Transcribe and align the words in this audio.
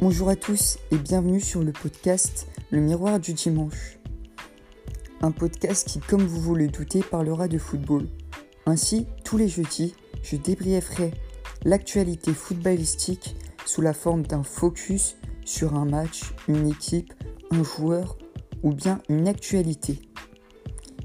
Bonjour 0.00 0.28
à 0.28 0.36
tous 0.36 0.78
et 0.92 0.96
bienvenue 0.96 1.40
sur 1.40 1.60
le 1.60 1.72
podcast 1.72 2.46
Le 2.70 2.78
Miroir 2.78 3.18
du 3.18 3.32
Dimanche. 3.32 3.98
Un 5.22 5.32
podcast 5.32 5.88
qui, 5.88 5.98
comme 5.98 6.22
vous 6.22 6.40
vous 6.40 6.54
le 6.54 6.68
doutez, 6.68 7.00
parlera 7.02 7.48
de 7.48 7.58
football. 7.58 8.06
Ainsi, 8.64 9.08
tous 9.24 9.36
les 9.36 9.48
jeudis, 9.48 9.96
je 10.22 10.36
débrièverai 10.36 11.10
l'actualité 11.64 12.32
footballistique 12.32 13.34
sous 13.66 13.80
la 13.80 13.92
forme 13.92 14.22
d'un 14.22 14.44
focus 14.44 15.16
sur 15.44 15.74
un 15.74 15.84
match, 15.84 16.32
une 16.46 16.68
équipe, 16.68 17.12
un 17.50 17.64
joueur 17.64 18.18
ou 18.62 18.72
bien 18.72 19.02
une 19.08 19.26
actualité. 19.26 20.00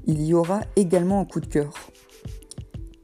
Il 0.06 0.22
y 0.22 0.34
aura 0.34 0.60
également 0.76 1.18
un 1.18 1.24
coup 1.24 1.40
de 1.40 1.46
cœur. 1.46 1.74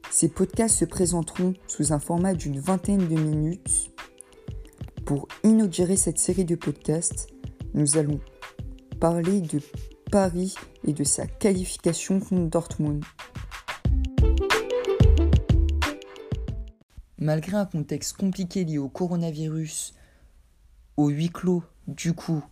Ces 0.09 0.29
podcasts 0.29 0.77
se 0.77 0.85
présenteront 0.85 1.53
sous 1.67 1.91
un 1.91 1.99
format 1.99 2.33
d'une 2.33 2.61
vingtaine 2.61 3.09
de 3.09 3.15
minutes 3.19 3.90
pour 5.05 5.27
inaugurer 5.43 5.95
cette 5.95 6.19
série 6.19 6.45
de 6.45 6.55
podcasts, 6.55 7.29
nous 7.73 7.97
allons 7.97 8.19
parler 8.99 9.41
de 9.41 9.59
Paris 10.11 10.55
et 10.85 10.93
de 10.93 11.03
sa 11.03 11.27
qualification 11.27 12.19
contre 12.19 12.49
Dortmund. 12.49 13.03
Malgré 17.17 17.57
un 17.57 17.65
contexte 17.65 18.17
compliqué 18.17 18.63
lié 18.63 18.77
au 18.77 18.89
coronavirus, 18.89 19.93
au 20.97 21.09
huis 21.09 21.29
clos 21.29 21.63
du 21.87 22.13
coup 22.13 22.43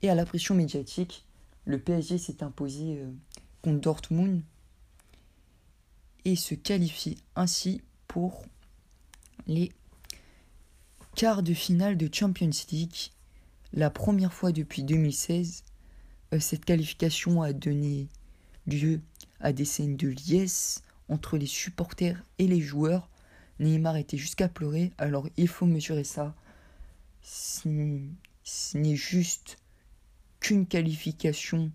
et 0.00 0.10
à 0.10 0.14
la 0.14 0.24
pression 0.24 0.54
médiatique, 0.54 1.26
le 1.64 1.78
PSG 1.78 2.18
s'est 2.18 2.42
imposé 2.42 2.98
euh, 2.98 3.10
contre 3.62 3.80
Dortmund 3.80 4.42
et 6.24 6.36
se 6.36 6.54
qualifie 6.54 7.18
ainsi 7.36 7.82
pour 8.08 8.44
les 9.46 9.72
quart 11.14 11.42
de 11.42 11.54
finale 11.54 11.96
de 11.96 12.08
Champions 12.12 12.50
League. 12.70 13.10
La 13.72 13.90
première 13.90 14.32
fois 14.32 14.52
depuis 14.52 14.82
2016, 14.82 15.64
euh, 16.32 16.40
cette 16.40 16.64
qualification 16.64 17.42
a 17.42 17.52
donné 17.52 18.08
lieu 18.66 19.00
à 19.40 19.52
des 19.52 19.64
scènes 19.64 19.96
de 19.96 20.08
liesse 20.08 20.82
entre 21.08 21.36
les 21.36 21.46
supporters 21.46 22.22
et 22.38 22.46
les 22.46 22.60
joueurs. 22.60 23.08
Neymar 23.60 23.96
était 23.96 24.16
jusqu'à 24.16 24.48
pleurer, 24.48 24.92
alors 24.98 25.28
il 25.36 25.48
faut 25.48 25.66
mesurer 25.66 26.04
ça. 26.04 26.34
Ce 27.22 27.68
n'est 27.68 28.96
juste 28.96 29.58
qu'une 30.40 30.66
qualification 30.66 31.70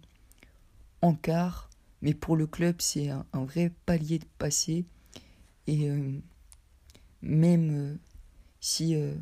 en 1.01 1.13
quart, 1.13 1.69
mais 2.01 2.13
pour 2.13 2.35
le 2.35 2.47
club, 2.47 2.75
c'est 2.79 3.09
un, 3.09 3.25
vrai 3.33 3.71
palier 3.85 4.19
de 4.19 4.25
passé. 4.37 4.85
Et 5.67 5.89
euh, 5.89 6.19
même 7.21 7.69
euh, 7.71 7.97
si 8.67 8.95
euh, 8.95 9.13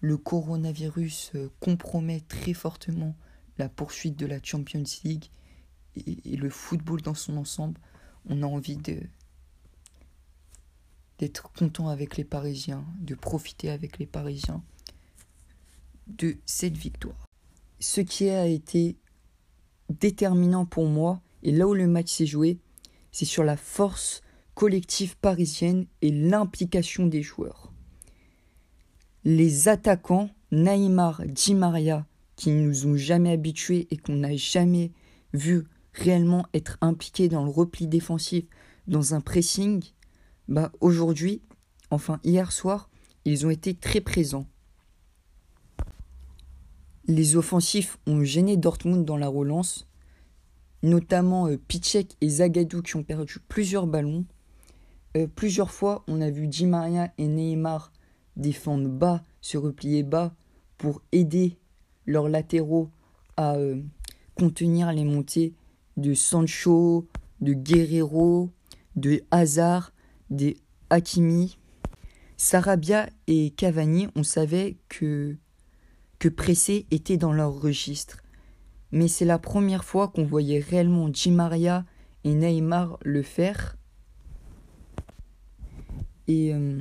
le 0.00 0.18
coronavirus 0.18 1.32
euh, 1.36 1.48
compromet 1.58 2.20
très 2.20 2.52
fortement 2.52 3.16
la 3.56 3.70
poursuite 3.70 4.14
de 4.14 4.26
la 4.26 4.42
Champions 4.42 4.84
League 5.04 5.30
et, 5.96 6.36
le 6.36 6.50
football 6.50 7.00
dans 7.00 7.14
son 7.14 7.38
ensemble, 7.38 7.80
on 8.26 8.42
a 8.42 8.46
envie 8.46 8.76
d'être 11.18 11.50
content 11.52 11.88
avec 11.88 12.18
les 12.18 12.24
Parisiens, 12.24 12.84
de 13.00 13.14
profiter 13.14 13.70
avec 13.70 13.98
les 13.98 14.06
Parisiens 14.06 14.62
de 16.06 16.36
cette 16.44 16.76
victoire. 16.76 17.24
Ce 17.80 18.02
qui 18.02 18.28
a 18.28 18.46
été 18.46 18.98
déterminant 19.88 20.66
pour 20.66 20.86
moi, 20.86 21.22
et 21.42 21.52
là 21.52 21.66
où 21.66 21.72
le 21.72 21.86
match 21.86 22.12
s'est 22.12 22.26
joué, 22.26 22.58
c'est 23.12 23.24
sur 23.24 23.44
la 23.44 23.56
force 23.56 24.20
collective 24.54 25.16
parisienne 25.16 25.86
et 26.02 26.12
l'implication 26.12 27.06
des 27.06 27.22
joueurs. 27.22 27.67
Les 29.24 29.68
attaquants, 29.68 30.30
Neymar, 30.52 31.22
Di 31.26 31.54
Maria, 31.54 32.06
qui 32.36 32.50
ne 32.50 32.62
nous 32.62 32.86
ont 32.86 32.96
jamais 32.96 33.32
habitués 33.32 33.88
et 33.90 33.96
qu'on 33.96 34.16
n'a 34.16 34.36
jamais 34.36 34.92
vu 35.32 35.66
réellement 35.92 36.46
être 36.54 36.78
impliqués 36.80 37.28
dans 37.28 37.44
le 37.44 37.50
repli 37.50 37.88
défensif, 37.88 38.44
dans 38.86 39.14
un 39.14 39.20
pressing, 39.20 39.82
bah 40.46 40.72
aujourd'hui, 40.80 41.42
enfin 41.90 42.20
hier 42.22 42.52
soir, 42.52 42.88
ils 43.24 43.44
ont 43.44 43.50
été 43.50 43.74
très 43.74 44.00
présents. 44.00 44.46
Les 47.06 47.36
offensifs 47.36 47.98
ont 48.06 48.22
gêné 48.22 48.56
Dortmund 48.56 49.04
dans 49.04 49.16
la 49.16 49.28
relance, 49.28 49.88
notamment 50.82 51.48
euh, 51.48 51.58
et 52.20 52.28
Zagadou 52.28 52.82
qui 52.82 52.96
ont 52.96 53.02
perdu 53.02 53.38
plusieurs 53.48 53.86
ballons, 53.86 54.24
euh, 55.16 55.26
plusieurs 55.26 55.70
fois, 55.70 56.04
on 56.06 56.20
a 56.20 56.30
vu 56.30 56.46
Di 56.46 56.66
Maria 56.66 57.12
et 57.18 57.26
Neymar 57.26 57.92
défendre 58.38 58.88
bas, 58.88 59.22
se 59.40 59.58
replier 59.58 60.02
bas 60.02 60.34
pour 60.78 61.02
aider 61.12 61.58
leurs 62.06 62.28
latéraux 62.28 62.90
à 63.36 63.56
euh, 63.56 63.82
contenir 64.36 64.92
les 64.92 65.04
montées 65.04 65.54
de 65.96 66.14
Sancho, 66.14 67.06
de 67.40 67.52
Guerrero, 67.52 68.50
de 68.96 69.22
Hazard, 69.30 69.92
de 70.30 70.54
Hakimi. 70.90 71.58
Sarabia 72.36 73.08
et 73.26 73.50
Cavani, 73.50 74.08
on 74.14 74.22
savait 74.22 74.76
que, 74.88 75.36
que 76.20 76.28
Pressé 76.28 76.86
était 76.90 77.16
dans 77.16 77.32
leur 77.32 77.60
registre. 77.60 78.22
Mais 78.92 79.08
c'est 79.08 79.24
la 79.24 79.38
première 79.38 79.84
fois 79.84 80.08
qu'on 80.08 80.24
voyait 80.24 80.60
réellement 80.60 81.08
Di 81.08 81.32
Maria 81.32 81.84
et 82.24 82.34
Neymar 82.34 82.98
le 83.02 83.22
faire 83.22 83.76
et 86.28 86.54
euh, 86.54 86.80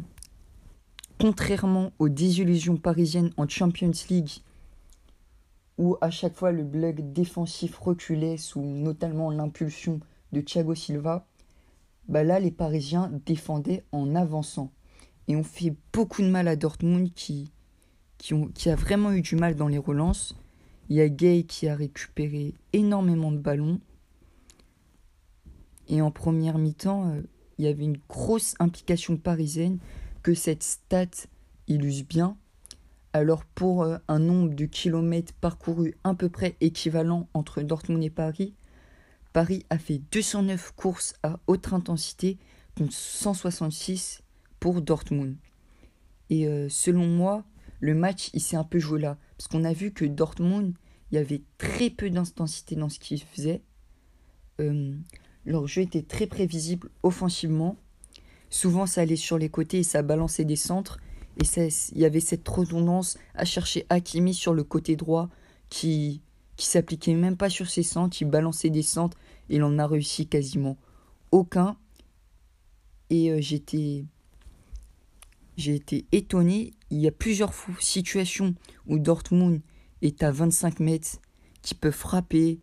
contrairement 1.19 1.91
aux 1.99 2.09
désillusions 2.09 2.77
parisiennes 2.77 3.33
en 3.37 3.47
Champions 3.47 3.91
League, 4.09 4.41
où 5.77 5.97
à 6.01 6.09
chaque 6.09 6.35
fois 6.35 6.51
le 6.51 6.63
bloc 6.63 6.95
défensif 7.13 7.77
reculait 7.77 8.37
sous 8.37 8.61
notamment 8.61 9.31
l'impulsion 9.31 9.99
de 10.31 10.41
Thiago 10.41 10.75
Silva, 10.75 11.27
bah 12.07 12.23
là 12.23 12.39
les 12.39 12.51
Parisiens 12.51 13.11
défendaient 13.25 13.83
en 13.91 14.15
avançant. 14.15 14.71
Et 15.27 15.35
on 15.35 15.43
fait 15.43 15.75
beaucoup 15.91 16.21
de 16.21 16.29
mal 16.29 16.47
à 16.47 16.55
Dortmund 16.55 17.11
qui, 17.13 17.51
qui, 18.17 18.69
a 18.69 18.75
vraiment 18.75 19.11
eu 19.11 19.21
du 19.21 19.35
mal 19.35 19.55
dans 19.55 19.67
les 19.67 19.77
relances. 19.77 20.35
Il 20.89 20.95
y 20.95 21.01
a 21.01 21.09
Gay 21.09 21.43
qui 21.43 21.67
a 21.67 21.75
récupéré 21.75 22.53
énormément 22.71 23.31
de 23.31 23.37
ballons. 23.37 23.81
Et 25.89 26.01
en 26.01 26.11
première 26.11 26.57
mi-temps, 26.57 27.11
euh, 27.11 27.21
il 27.57 27.65
y 27.65 27.67
avait 27.67 27.83
une 27.83 27.99
grosse 28.07 28.55
implication 28.59 29.17
parisienne 29.17 29.79
que 30.21 30.33
cette 30.33 30.63
stat 30.63 31.27
illustre 31.67 32.07
bien. 32.07 32.37
Alors 33.13 33.45
pour 33.45 33.83
euh, 33.83 33.97
un 34.07 34.19
nombre 34.19 34.53
de 34.53 34.65
kilomètres 34.65 35.33
parcourus 35.33 35.95
à 36.03 36.13
peu 36.13 36.29
près 36.29 36.55
équivalent 36.61 37.27
entre 37.33 37.61
Dortmund 37.61 38.03
et 38.03 38.09
Paris, 38.09 38.53
Paris 39.33 39.65
a 39.69 39.77
fait 39.77 40.01
209 40.11 40.73
courses 40.75 41.13
à 41.23 41.39
haute 41.47 41.73
intensité 41.73 42.37
contre 42.77 42.93
166 42.93 44.23
pour 44.59 44.81
Dortmund. 44.81 45.35
Et 46.29 46.47
euh, 46.47 46.69
selon 46.69 47.07
moi, 47.07 47.43
le 47.79 47.93
match 47.93 48.29
il 48.33 48.41
s'est 48.41 48.57
un 48.57 48.63
peu 48.63 48.79
joué 48.79 48.99
là. 48.99 49.17
Parce 49.37 49.47
qu'on 49.47 49.63
a 49.63 49.73
vu 49.73 49.91
que 49.91 50.05
Dortmund, 50.05 50.73
il 51.11 51.15
y 51.15 51.17
avait 51.17 51.43
très 51.57 51.89
peu 51.89 52.09
d'intensité 52.09 52.75
dans 52.75 52.89
ce 52.89 52.99
qu'il 52.99 53.21
faisait. 53.21 53.61
Euh, 54.59 54.95
leur 55.45 55.67
jeu 55.67 55.83
était 55.83 56.01
très 56.01 56.27
prévisible 56.27 56.89
offensivement. 57.03 57.77
Souvent, 58.49 58.85
ça 58.85 59.01
allait 59.01 59.15
sur 59.15 59.37
les 59.37 59.49
côtés 59.49 59.79
et 59.79 59.83
ça 59.83 60.01
balançait 60.01 60.45
des 60.45 60.55
centres. 60.55 60.99
Et 61.37 61.69
il 61.91 61.99
y 61.99 62.05
avait 62.05 62.19
cette 62.19 62.47
redondance 62.47 63.17
à 63.35 63.45
chercher 63.45 63.85
Hakimi 63.89 64.33
sur 64.33 64.53
le 64.53 64.63
côté 64.63 64.95
droit 64.95 65.29
qui, 65.69 66.21
qui 66.55 66.65
s'appliquait 66.65 67.13
même 67.13 67.37
pas 67.37 67.49
sur 67.49 67.69
ses 67.69 67.83
centres. 67.83 68.17
Il 68.21 68.25
balançait 68.25 68.69
des 68.69 68.81
centres 68.81 69.17
et 69.49 69.57
il 69.57 69.63
en 69.63 69.77
a 69.77 69.85
réussi 69.85 70.27
quasiment 70.27 70.77
aucun. 71.31 71.77
Et 73.09 73.31
euh, 73.31 73.37
j'étais 73.39 74.05
j'ai 75.57 75.75
été 75.75 76.05
étonné. 76.11 76.71
Il 76.91 76.99
y 76.99 77.07
a 77.07 77.11
plusieurs 77.11 77.51
situations 77.79 78.55
où 78.85 78.99
Dortmund 78.99 79.61
est 80.01 80.23
à 80.23 80.31
25 80.31 80.79
mètres, 80.79 81.17
qui 81.63 81.73
peut 81.73 81.91
frapper, 81.91 82.59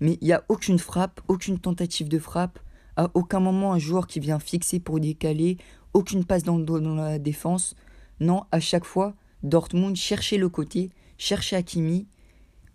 mais 0.00 0.18
il 0.20 0.26
n'y 0.26 0.32
a 0.32 0.44
aucune 0.48 0.78
frappe, 0.78 1.20
aucune 1.26 1.58
tentative 1.58 2.08
de 2.08 2.18
frappe, 2.18 2.58
à 2.98 3.10
aucun 3.14 3.40
moment 3.40 3.72
un 3.72 3.78
joueur 3.78 4.06
qui 4.06 4.20
vient 4.20 4.40
fixer 4.40 4.80
pour 4.80 5.00
décaler, 5.00 5.56
aucune 5.94 6.24
passe 6.24 6.42
dans, 6.42 6.58
la 6.58 7.18
défense. 7.18 7.74
Non, 8.20 8.44
à 8.52 8.60
chaque 8.60 8.84
fois, 8.84 9.14
Dortmund 9.42 9.96
cherchait 9.96 10.36
le 10.36 10.48
côté, 10.48 10.90
cherchait 11.16 11.56
Hakimi, 11.56 12.06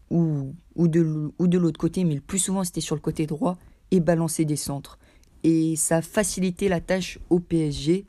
ou, 0.10 0.56
ou 0.76 0.88
de, 0.88 1.32
ou 1.38 1.48
de 1.48 1.58
l'autre 1.58 1.80
côté, 1.80 2.06
mais 2.06 2.16
le 2.16 2.22
plus 2.22 2.40
souvent 2.40 2.64
c'était 2.64 2.82
sur 2.82 2.96
le 2.96 3.02
côté 3.02 3.28
droit, 3.28 3.58
et 3.92 4.00
balançait 4.00 4.46
des 4.46 4.56
centres. 4.56 4.98
Et 5.44 5.76
ça 5.76 5.98
a 5.98 6.02
facilité 6.02 6.70
la 6.70 6.80
tâche 6.80 7.20
au 7.30 7.40
PSG. 7.40 8.06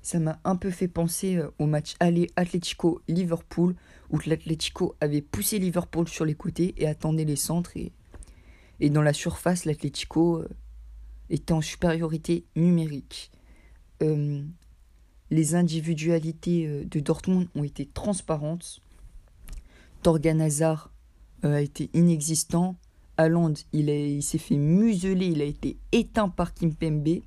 Ça 0.00 0.18
m'a 0.18 0.40
un 0.44 0.56
peu 0.56 0.70
fait 0.70 0.88
penser 0.88 1.36
euh, 1.36 1.50
au 1.58 1.66
match 1.66 1.94
aller 2.00 2.28
Atlético-Liverpool, 2.36 3.76
où 4.10 4.18
l'Atlético 4.24 4.94
avait 5.02 5.20
poussé 5.20 5.58
Liverpool 5.58 6.08
sur 6.08 6.24
les 6.24 6.34
côtés 6.34 6.74
et 6.78 6.86
attendait 6.88 7.26
les 7.26 7.36
centres. 7.36 7.76
Et 7.76 7.92
et 8.80 8.88
dans 8.88 9.02
la 9.02 9.12
surface, 9.12 9.66
l'Atlético 9.66 10.42
était 11.30 11.52
en 11.52 11.60
supériorité 11.60 12.44
numérique. 12.56 13.30
Euh, 14.02 14.42
les 15.30 15.54
individualités 15.54 16.66
euh, 16.66 16.84
de 16.84 17.00
Dortmund 17.00 17.48
ont 17.54 17.64
été 17.64 17.86
transparentes. 17.86 18.80
Torgan 20.02 20.40
Hazard 20.40 20.92
euh, 21.44 21.54
a 21.54 21.60
été 21.60 21.88
inexistant. 21.94 22.76
Haaland, 23.16 23.54
il, 23.72 23.88
il 23.88 24.22
s'est 24.22 24.38
fait 24.38 24.56
museler, 24.56 25.26
il 25.26 25.40
a 25.40 25.44
été 25.44 25.78
éteint 25.92 26.28
par 26.28 26.52
Kimpembe. 26.54 27.20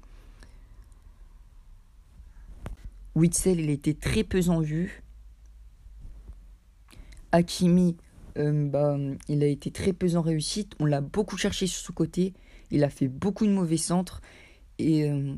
Witzel, 3.16 3.60
il 3.60 3.70
a 3.70 3.74
été 3.74 3.94
très 3.94 4.24
peu 4.24 4.50
en 4.50 4.60
vue. 4.60 5.04
Hakimi, 7.32 7.96
bah, 8.36 8.98
il 9.28 9.44
a 9.44 9.48
été 9.48 9.70
très 9.70 9.94
peu 9.94 10.16
en 10.16 10.22
réussite. 10.22 10.74
On 10.80 10.86
l'a 10.86 11.02
beaucoup 11.02 11.38
cherché 11.38 11.68
sur 11.68 11.80
ce 11.80 11.92
côté. 11.92 12.34
Il 12.72 12.84
a 12.84 12.90
fait 12.90 13.08
beaucoup 13.08 13.46
de 13.46 13.52
mauvais 13.52 13.78
centres. 13.78 14.22
Et 14.80 15.10
euh, 15.10 15.36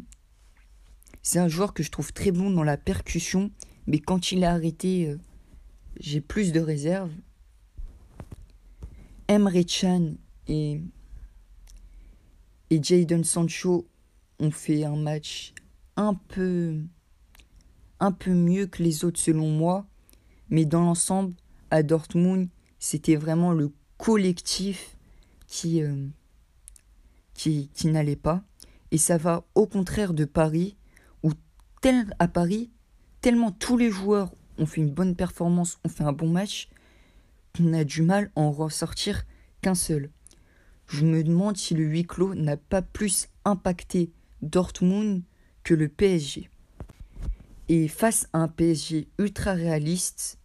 c'est 1.21 1.39
un 1.39 1.47
joueur 1.47 1.73
que 1.73 1.83
je 1.83 1.91
trouve 1.91 2.13
très 2.13 2.31
bon 2.31 2.49
dans 2.49 2.63
la 2.63 2.77
percussion. 2.77 3.51
Mais 3.87 3.99
quand 3.99 4.31
il 4.31 4.43
a 4.43 4.53
arrêté, 4.53 5.09
euh, 5.09 5.17
j'ai 5.99 6.21
plus 6.21 6.51
de 6.51 6.59
réserve. 6.59 7.11
Emre 9.27 9.67
Chan 9.67 10.13
et, 10.47 10.81
et 12.69 12.81
Sancho 13.23 13.87
ont 14.39 14.51
fait 14.51 14.83
un 14.83 14.95
match 14.95 15.53
un 15.95 16.13
peu, 16.13 16.79
un 17.99 18.11
peu 18.11 18.31
mieux 18.31 18.67
que 18.67 18.83
les 18.83 19.03
autres 19.03 19.19
selon 19.19 19.49
moi. 19.49 19.87
Mais 20.49 20.65
dans 20.65 20.81
l'ensemble, 20.81 21.33
à 21.71 21.81
Dortmund, 21.81 22.49
c'était 22.79 23.15
vraiment 23.15 23.51
le 23.51 23.71
collectif 23.97 24.97
qui, 25.47 25.81
euh, 25.81 26.07
qui, 27.35 27.69
n'allait 27.83 28.15
pas. 28.15 28.43
Et 28.89 28.97
ça 28.97 29.17
va 29.17 29.45
au 29.53 29.67
contraire 29.67 30.13
de 30.13 30.25
Paris, 30.25 30.75
où 31.21 31.31
tel, 31.81 32.15
à 32.17 32.27
Paris, 32.27 32.71
tellement 33.21 33.51
tous 33.51 33.77
les 33.77 33.91
joueurs 33.91 34.33
ont 34.57 34.65
fait 34.65 34.81
une 34.81 34.91
bonne 34.91 35.15
performance, 35.15 35.77
ont 35.83 35.89
fait 35.89 36.03
un 36.03 36.13
bon 36.13 36.29
match, 36.29 36.69
qu'on 37.55 37.73
a 37.73 37.83
du 37.83 38.01
mal 38.01 38.31
à 38.35 38.41
en 38.41 38.51
ressortir 38.51 39.25
qu'un 39.61 39.75
seul. 39.75 40.09
Je 40.87 41.05
me 41.05 41.23
demande 41.23 41.57
si 41.57 41.73
le 41.73 41.83
huis 41.83 42.05
clos 42.05 42.35
n'a 42.35 42.57
pas 42.57 42.81
plus 42.81 43.27
impacté 43.43 44.11
Dortmund 44.41 45.23
que 45.63 45.73
le 45.73 45.89
PSG. 45.89 46.49
Et 47.67 47.87
face 47.87 48.27
à 48.33 48.39
un 48.39 48.47
PSG 48.47 49.07
ultra 49.17 49.53
réaliste, 49.53 50.39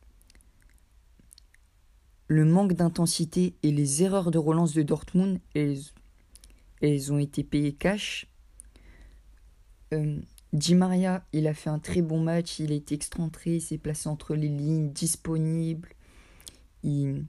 le 2.27 2.45
manque 2.45 2.73
d'intensité 2.73 3.55
et 3.63 3.71
les 3.71 4.03
erreurs 4.03 4.31
de 4.31 4.39
relance 4.39 4.73
de 4.73 4.83
Dortmund, 4.83 5.41
ont 6.83 7.19
été 7.19 7.45
payées 7.45 7.73
cash. 7.73 8.27
Euh, 9.93 10.21
Di 10.53 10.75
Maria, 10.75 11.25
il 11.33 11.47
a 11.47 11.55
fait 11.55 11.71
un 11.71 11.79
très 11.79 12.03
bon 12.03 12.21
match, 12.21 12.59
il 12.59 12.73
a 12.73 12.75
été 12.75 12.95
excentré, 12.95 13.57
il 13.57 13.61
s'est 13.61 13.79
placé 13.79 14.09
entre 14.09 14.35
les 14.35 14.49
lignes, 14.49 14.91
disponible. 14.91 15.91
Il, 16.83 17.25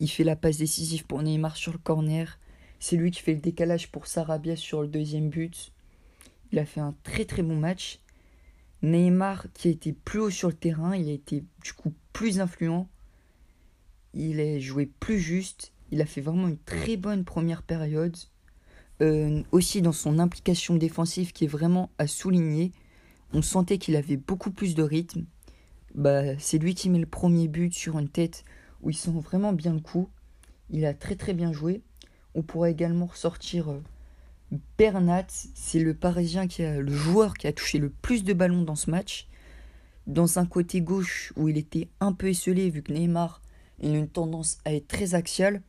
il 0.00 0.08
fait 0.08 0.24
la 0.24 0.36
passe 0.36 0.58
décisive 0.58 1.06
pour 1.06 1.22
Neymar 1.22 1.56
sur 1.56 1.72
le 1.72 1.78
corner. 1.78 2.38
C'est 2.78 2.96
lui 2.96 3.10
qui 3.10 3.20
fait 3.20 3.34
le 3.34 3.40
décalage 3.40 3.90
pour 3.90 4.06
Sarabia 4.06 4.56
sur 4.56 4.82
le 4.82 4.88
deuxième 4.88 5.30
but. 5.30 5.72
Il 6.52 6.58
a 6.58 6.64
fait 6.64 6.80
un 6.80 6.94
très 7.02 7.24
très 7.24 7.42
bon 7.42 7.56
match. 7.56 8.00
Neymar 8.82 9.46
qui 9.52 9.68
a 9.68 9.70
été 9.70 9.92
plus 9.92 10.20
haut 10.20 10.30
sur 10.30 10.48
le 10.48 10.54
terrain, 10.54 10.96
il 10.96 11.08
a 11.08 11.12
été 11.12 11.44
du 11.62 11.72
coup 11.74 11.92
plus 12.12 12.40
influent 12.40 12.88
il 14.14 14.40
est 14.40 14.60
joué 14.60 14.86
plus 14.86 15.18
juste, 15.18 15.72
il 15.90 16.00
a 16.00 16.06
fait 16.06 16.20
vraiment 16.20 16.48
une 16.48 16.58
très 16.58 16.96
bonne 16.96 17.24
première 17.24 17.62
période. 17.62 18.16
Euh, 19.02 19.42
aussi 19.50 19.80
dans 19.80 19.92
son 19.92 20.18
implication 20.18 20.74
défensive 20.74 21.32
qui 21.32 21.44
est 21.44 21.48
vraiment 21.48 21.90
à 21.96 22.06
souligner, 22.06 22.72
on 23.32 23.40
sentait 23.40 23.78
qu'il 23.78 23.96
avait 23.96 24.18
beaucoup 24.18 24.50
plus 24.50 24.74
de 24.74 24.82
rythme. 24.82 25.24
Bah, 25.94 26.38
c'est 26.38 26.58
lui 26.58 26.74
qui 26.74 26.90
met 26.90 26.98
le 26.98 27.06
premier 27.06 27.48
but 27.48 27.72
sur 27.72 27.98
une 27.98 28.08
tête 28.08 28.44
où 28.82 28.90
il 28.90 28.96
sent 28.96 29.12
vraiment 29.14 29.52
bien 29.52 29.72
le 29.72 29.80
coup. 29.80 30.08
Il 30.68 30.84
a 30.84 30.92
très 30.92 31.16
très 31.16 31.32
bien 31.32 31.52
joué. 31.52 31.82
On 32.34 32.42
pourrait 32.42 32.72
également 32.72 33.06
ressortir 33.06 33.70
euh, 33.70 33.82
Bernat, 34.78 35.26
c'est 35.28 35.80
le 35.80 35.94
Parisien 35.94 36.46
qui 36.46 36.62
a 36.62 36.80
le 36.80 36.92
joueur 36.92 37.34
qui 37.34 37.46
a 37.46 37.52
touché 37.52 37.78
le 37.78 37.88
plus 37.88 38.22
de 38.22 38.34
ballons 38.34 38.62
dans 38.62 38.76
ce 38.76 38.90
match. 38.90 39.28
Dans 40.06 40.38
un 40.38 40.46
côté 40.46 40.80
gauche 40.82 41.32
où 41.36 41.48
il 41.48 41.56
était 41.56 41.88
un 42.00 42.12
peu 42.12 42.28
esselé 42.28 42.68
vu 42.68 42.82
que 42.82 42.92
Neymar 42.92 43.40
a 43.82 43.86
une 43.86 44.08
tendance 44.08 44.58
à 44.64 44.74
être 44.74 44.88
très 44.88 45.14
axial. 45.14 45.62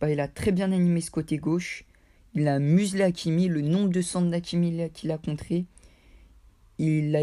Bah, 0.00 0.10
il 0.10 0.18
a 0.18 0.28
très 0.28 0.50
bien 0.50 0.72
animé 0.72 1.00
ce 1.00 1.10
côté 1.10 1.36
gauche. 1.36 1.84
Il 2.34 2.48
a 2.48 2.58
muselé 2.58 3.02
Hakimi, 3.02 3.48
le 3.48 3.60
nombre 3.60 3.90
de 3.90 4.00
centres 4.00 4.30
d'Hakimi 4.30 4.90
qu'il 4.92 5.10
a 5.10 5.18
contré. 5.18 5.66
Il 6.78 7.14
a 7.14 7.22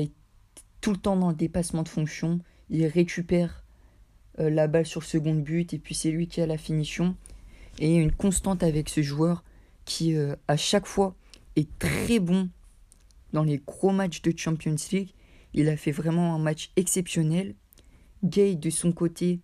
tout 0.81 0.91
le 0.91 0.97
temps 0.97 1.17
dans 1.17 1.29
le 1.29 1.35
dépassement 1.35 1.83
de 1.83 1.89
fonction. 1.89 2.39
Il 2.69 2.85
récupère 2.85 3.63
euh, 4.39 4.49
la 4.49 4.67
balle 4.67 4.85
sur 4.85 5.01
le 5.01 5.05
second 5.05 5.35
but 5.35 5.73
et 5.73 5.79
puis 5.79 5.95
c'est 5.95 6.11
lui 6.11 6.27
qui 6.27 6.41
a 6.41 6.45
la 6.45 6.57
finition. 6.57 7.15
Et 7.79 7.95
une 7.95 8.11
constante 8.11 8.61
avec 8.61 8.89
ce 8.89 9.01
joueur 9.01 9.43
qui, 9.85 10.15
euh, 10.15 10.35
à 10.47 10.57
chaque 10.57 10.85
fois, 10.85 11.15
est 11.55 11.69
très 11.79 12.19
bon 12.19 12.49
dans 13.33 13.43
les 13.43 13.57
gros 13.57 13.91
matchs 13.91 14.21
de 14.21 14.33
Champions 14.37 14.75
League. 14.91 15.13
Il 15.53 15.69
a 15.69 15.77
fait 15.77 15.91
vraiment 15.91 16.35
un 16.35 16.39
match 16.39 16.71
exceptionnel. 16.75 17.55
Gay, 18.23 18.55
de 18.55 18.69
son 18.69 18.91
côté, 18.91 19.39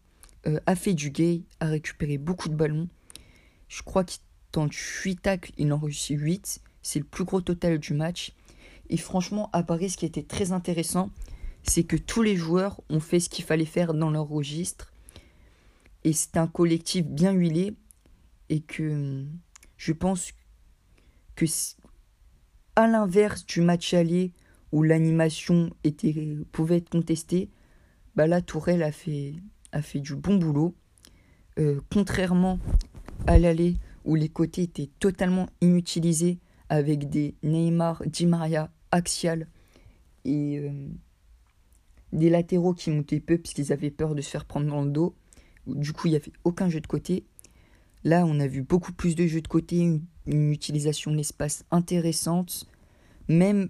euh, 0.47 0.59
a 0.67 0.75
fait 0.75 0.93
du 0.93 1.09
gay, 1.09 1.41
a 1.59 1.67
récupéré 1.67 2.19
beaucoup 2.19 2.49
de 2.49 2.55
ballons. 2.55 2.87
Je 3.67 3.81
crois 3.81 4.03
qu'il 4.03 4.19
tente 4.55 4.73
8 4.73 5.17
tacles, 5.17 5.51
il 5.57 5.73
en 5.73 5.77
réussit 5.77 6.17
8. 6.17 6.61
C'est 6.81 6.99
le 6.99 7.05
plus 7.05 7.25
gros 7.25 7.41
total 7.41 7.77
du 7.77 7.93
match. 7.93 8.31
Et 8.89 8.95
franchement, 8.95 9.49
à 9.51 9.63
Paris, 9.63 9.89
ce 9.89 9.97
qui 9.97 10.05
était 10.05 10.23
très 10.23 10.53
intéressant, 10.53 11.11
c'est 11.63 11.83
que 11.83 11.97
tous 11.97 12.21
les 12.21 12.37
joueurs 12.37 12.79
ont 12.89 13.01
fait 13.01 13.19
ce 13.19 13.27
qu'il 13.27 13.43
fallait 13.43 13.65
faire 13.65 13.93
dans 13.93 14.11
leur 14.11 14.29
registre. 14.29 14.93
Et 16.05 16.13
c'est 16.13 16.37
un 16.37 16.47
collectif 16.47 17.05
bien 17.05 17.33
huilé. 17.33 17.75
Et 18.47 18.61
que 18.61 19.25
je 19.75 19.91
pense 19.91 20.31
que, 21.35 21.45
à 22.77 22.87
l'inverse 22.87 23.45
du 23.45 23.59
match 23.59 23.93
aller 23.93 24.31
où 24.71 24.83
l'animation 24.83 25.71
pouvait 26.53 26.77
être 26.77 26.89
contestée, 26.89 27.49
bah 28.15 28.25
là, 28.25 28.41
Tourelle 28.41 28.83
a 28.83 28.93
fait 28.93 29.33
a 29.73 29.81
fait 29.81 29.99
du 29.99 30.15
bon 30.15 30.37
boulot. 30.37 30.73
Euh, 31.59 31.81
contrairement 31.91 32.57
à 33.27 33.37
l'aller 33.37 33.75
où 34.05 34.15
les 34.15 34.29
côtés 34.29 34.63
étaient 34.63 34.89
totalement 34.99 35.47
inutilisés 35.61 36.39
avec 36.69 37.09
des 37.09 37.35
Neymar, 37.43 38.03
Di 38.05 38.25
Maria, 38.25 38.71
Axial 38.91 39.47
et 40.23 40.59
euh, 40.59 40.71
des 42.13 42.29
latéraux 42.29 42.73
qui 42.73 42.91
montaient 42.91 43.19
peu 43.19 43.37
puisqu'ils 43.37 43.73
avaient 43.73 43.91
peur 43.91 44.15
de 44.15 44.21
se 44.21 44.29
faire 44.29 44.45
prendre 44.45 44.67
dans 44.67 44.83
le 44.83 44.91
dos. 44.91 45.15
Du 45.67 45.91
coup, 45.91 46.07
il 46.07 46.11
n'y 46.11 46.17
avait 46.17 46.31
aucun 46.43 46.69
jeu 46.69 46.79
de 46.79 46.87
côté. 46.87 47.25
Là, 48.03 48.25
on 48.25 48.39
a 48.39 48.47
vu 48.47 48.61
beaucoup 48.61 48.93
plus 48.93 49.15
de 49.15 49.25
jeux 49.25 49.41
de 49.41 49.47
côté, 49.47 49.79
une, 49.79 50.03
une 50.27 50.51
utilisation 50.51 51.11
de 51.11 51.17
l'espace 51.17 51.65
intéressante, 51.71 52.67
même 53.27 53.69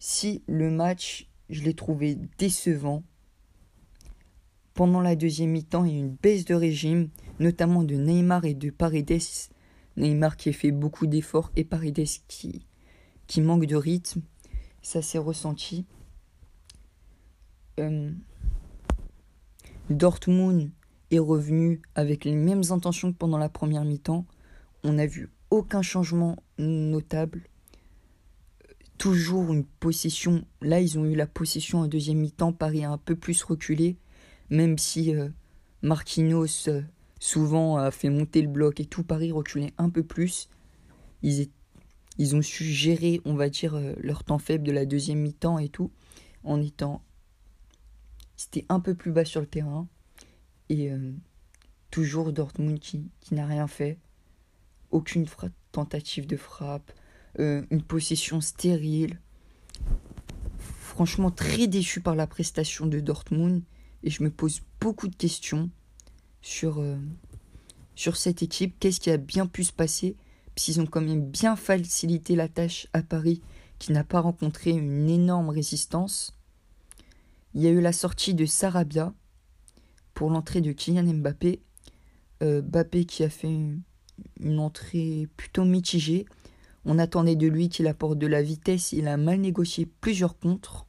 si 0.00 0.42
le 0.48 0.70
match, 0.70 1.28
je 1.48 1.62
l'ai 1.62 1.74
trouvé 1.74 2.18
décevant. 2.38 3.04
Pendant 4.74 5.00
la 5.00 5.14
deuxième 5.14 5.50
mi-temps, 5.50 5.84
il 5.84 5.92
y 5.92 5.96
a 5.96 6.00
une 6.00 6.16
baisse 6.16 6.44
de 6.44 6.54
régime, 6.54 7.10
notamment 7.38 7.84
de 7.84 7.94
Neymar 7.94 8.44
et 8.44 8.54
de 8.54 8.70
Paredes. 8.70 9.20
Neymar 9.96 10.36
qui 10.36 10.48
a 10.48 10.52
fait 10.52 10.70
beaucoup 10.70 11.06
d'efforts 11.06 11.50
et 11.56 11.64
Paredes 11.64 12.06
qui, 12.28 12.66
qui 13.26 13.40
manque 13.40 13.66
de 13.66 13.76
rythme. 13.76 14.22
Ça 14.82 15.02
s'est 15.02 15.18
ressenti. 15.18 15.86
Euh, 17.78 18.10
Dortmund 19.90 20.70
est 21.10 21.18
revenu 21.18 21.82
avec 21.94 22.24
les 22.24 22.34
mêmes 22.34 22.62
intentions 22.70 23.12
que 23.12 23.18
pendant 23.18 23.38
la 23.38 23.48
première 23.48 23.84
mi-temps. 23.84 24.26
On 24.84 24.94
n'a 24.94 25.06
vu 25.06 25.30
aucun 25.50 25.82
changement 25.82 26.36
notable. 26.58 27.42
Toujours 28.96 29.52
une 29.52 29.64
possession. 29.64 30.44
Là, 30.60 30.80
ils 30.80 30.98
ont 30.98 31.04
eu 31.04 31.14
la 31.14 31.26
possession 31.26 31.80
en 31.80 31.86
deuxième 31.88 32.18
mi-temps. 32.18 32.52
Paris 32.52 32.84
a 32.84 32.90
un 32.90 32.98
peu 32.98 33.16
plus 33.16 33.42
reculé 33.42 33.96
même 34.50 34.78
si 34.78 35.14
euh, 35.14 35.28
Marquinhos 35.82 36.68
euh, 36.68 36.82
souvent 37.20 37.76
a 37.76 37.92
fait 37.92 38.08
monter 38.08 38.42
le 38.42 38.48
bloc 38.48 38.80
et 38.80 38.86
tout 38.86 39.04
Paris 39.04 39.30
reculait 39.30 39.72
un 39.78 39.90
peu 39.90 40.02
plus, 40.02 40.48
ils, 41.22 41.48
ont 42.34 42.42
su 42.42 42.64
gérer, 42.64 43.20
on 43.24 43.34
va 43.34 43.48
dire, 43.48 43.74
euh, 43.74 43.94
leur 44.00 44.24
temps 44.24 44.38
faible 44.38 44.64
de 44.64 44.72
la 44.72 44.86
deuxième 44.86 45.20
mi-temps 45.20 45.58
et 45.58 45.68
tout, 45.68 45.92
en 46.42 46.60
étant... 46.60 47.04
C'était 48.36 48.64
un 48.70 48.80
peu 48.80 48.94
plus 48.94 49.12
bas 49.12 49.26
sur 49.26 49.42
le 49.42 49.46
terrain. 49.46 49.86
Et 50.70 50.90
toujours 51.90 52.32
Dortmund 52.32 52.78
qui 52.78 53.10
n'a 53.32 53.44
rien 53.44 53.66
fait. 53.66 53.98
Aucune 54.90 55.26
tentative 55.72 56.26
de 56.26 56.36
frappe. 56.36 56.90
une 57.38 57.82
possession 57.82 58.40
stérile. 58.40 59.20
Franchement, 60.58 61.30
très 61.30 61.66
déçu 61.66 62.00
par 62.00 62.14
la 62.14 62.26
prestation 62.26 62.86
de 62.86 63.00
Dortmund 63.00 63.62
et 64.02 64.10
je 64.10 64.22
me 64.22 64.30
pose 64.30 64.62
beaucoup 64.80 65.08
de 65.08 65.16
questions 65.16 65.70
sur, 66.42 66.80
euh, 66.80 66.96
sur 67.94 68.16
cette 68.16 68.42
équipe. 68.42 68.76
Qu'est-ce 68.78 69.00
qui 69.00 69.10
a 69.10 69.16
bien 69.16 69.46
pu 69.46 69.64
se 69.64 69.72
passer? 69.72 70.16
Puisqu'ils 70.54 70.80
ont 70.80 70.86
quand 70.86 71.00
même 71.00 71.24
bien 71.24 71.56
facilité 71.56 72.34
la 72.36 72.48
tâche 72.48 72.88
à 72.92 73.02
Paris, 73.02 73.40
qui 73.78 73.92
n'a 73.92 74.04
pas 74.04 74.20
rencontré 74.20 74.70
une 74.70 75.08
énorme 75.08 75.48
résistance. 75.48 76.36
il 77.54 77.62
y 77.62 77.66
a 77.66 77.70
eu 77.70 77.80
la 77.80 77.92
sortie 77.92 78.34
de 78.34 78.46
Sarabia 78.46 79.12
pour 80.14 80.30
l'entrée 80.30 80.60
de 80.60 80.72
Kylian 80.72 81.14
Mbappé. 81.14 81.60
Euh, 82.42 82.62
Mbappé 82.62 83.04
qui 83.06 83.24
a 83.24 83.30
fait 83.30 83.48
une, 83.48 83.82
entrée 84.58 85.28
plutôt 85.36 85.64
mitigée. 85.64 86.26
On 86.84 86.98
attendait 86.98 87.36
de 87.36 87.46
lui 87.46 87.68
qu'il 87.68 87.86
apporte 87.86 88.18
de 88.18 88.26
la 88.26 88.42
vitesse. 88.42 88.92
Il 88.92 89.08
a 89.08 89.16
mal 89.16 89.40
négocié 89.40 89.86
plusieurs 89.86 90.38
contres. 90.38 90.86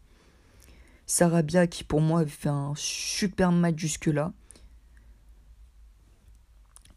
Sarabia 1.05 1.67
qui 1.67 1.83
pour 1.83 2.01
moi 2.01 2.21
avait 2.21 2.29
fait 2.29 2.49
un 2.49 2.73
super 2.75 3.51
match 3.51 3.77
jusque-là. 3.77 4.33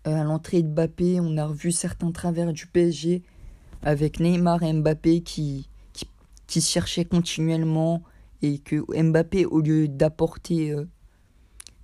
Euh, 0.06 0.20
à 0.20 0.24
l'entrée 0.24 0.62
de 0.62 0.68
Mbappé, 0.68 1.18
on 1.20 1.36
a 1.36 1.46
revu 1.46 1.72
certains 1.72 2.12
travers 2.12 2.52
du 2.52 2.66
PSG 2.66 3.22
avec 3.82 4.20
Neymar 4.20 4.62
et 4.62 4.72
Mbappé 4.72 5.22
qui, 5.22 5.68
qui, 6.46 6.60
cherchaient 6.60 7.04
continuellement 7.04 8.02
et 8.42 8.58
que 8.58 8.84
Mbappé, 9.02 9.46
au 9.46 9.60
lieu 9.60 9.88
d'apporter 9.88 10.72
euh, 10.72 10.84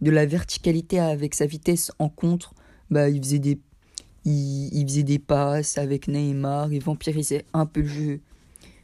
de 0.01 0.11
la 0.11 0.27
verticalité 0.27 0.99
avec 0.99 1.35
sa 1.35 1.47
vitesse 1.47 1.93
en 1.99 2.09
contre, 2.09 2.55
bah, 2.91 3.09
il, 3.09 3.23
faisait 3.23 3.39
des, 3.39 3.59
il, 4.25 4.85
faisait 4.87 5.03
des 5.03 5.19
passes 5.19 5.79
avec 5.79 6.07
Neymar, 6.07 6.73
il 6.73 6.83
vampirisait 6.83 7.47
un 7.55 7.65
peu 7.65 7.81
le 7.81 7.89
jeu 7.89 8.21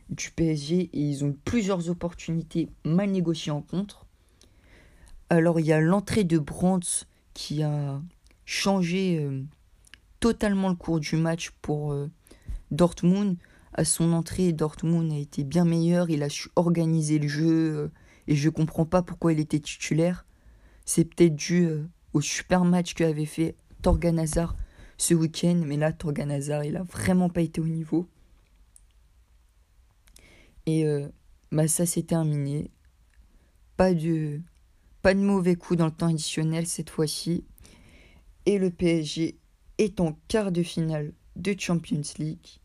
du 0.09 0.31
PSG 0.31 0.91
et 0.93 1.01
ils 1.01 1.25
ont 1.25 1.29
eu 1.29 1.39
plusieurs 1.45 1.91
opportunités 1.91 2.69
mal 2.85 3.11
négociées 3.11 3.53
en 3.53 3.61
contre. 3.61 4.07
Alors 5.29 5.61
il 5.61 5.67
y 5.67 5.73
a 5.73 5.81
l'entrée 5.81 6.25
de 6.25 6.39
Brandt 6.39 7.07
qui 7.35 7.63
a 7.63 8.01
changé 8.47 9.19
euh, 9.19 9.43
totalement 10.21 10.71
le 10.71 10.77
cours 10.77 11.01
du 11.01 11.17
match 11.17 11.51
pour 11.61 11.93
euh, 11.93 12.11
Dortmund. 12.71 13.37
À 13.75 13.85
son 13.85 14.15
entrée, 14.15 14.55
Dortmund 14.55 15.13
a 15.13 15.19
été 15.19 15.45
bien 15.45 15.67
meilleur, 15.67 16.09
il 16.09 16.23
a 16.23 16.31
su 16.31 16.49
organiser 16.57 17.19
le 17.19 17.29
jeu 17.29 17.77
euh, 17.77 17.93
et 18.27 18.35
je 18.35 18.49
comprends 18.49 18.87
pas 18.87 19.03
pourquoi 19.03 19.35
il 19.35 19.41
était 19.41 19.61
titulaire. 19.61 20.25
C'est 20.87 21.05
peut-être 21.05 21.35
dû 21.35 21.69
au 22.13 22.21
super 22.21 22.65
match 22.65 22.95
qu'avait 22.95 23.27
fait 23.27 23.57
Torgan 23.83 24.17
Hazard 24.19 24.57
ce 24.97 25.13
week-end, 25.15 25.61
mais 25.67 25.77
là 25.77 25.93
Torgan 25.93 26.31
Hazard 26.31 26.65
il 26.65 26.77
a 26.77 26.85
vraiment 26.85 27.29
pas 27.29 27.43
été 27.43 27.61
au 27.61 27.67
niveau. 27.67 28.09
Et 30.67 30.87
bah 31.51 31.67
ça 31.67 31.87
s'est 31.87 32.05
terminé. 32.05 32.71
Pas 33.77 33.95
de, 33.95 34.41
pas 35.03 35.13
de 35.13 35.21
mauvais 35.21 35.57
coup 35.57 35.75
dans 35.75 35.87
le 35.87 35.91
temps 35.93 36.09
additionnel 36.09 36.67
cette 36.67 36.91
fois-ci 36.91 37.45
et 38.47 38.59
le 38.59 38.71
PSG 38.71 39.37
est 39.79 40.01
en 40.01 40.17
quart 40.29 40.53
de 40.53 40.63
finale 40.63 41.13
de 41.35 41.55
Champions 41.59 42.03
League. 42.19 42.61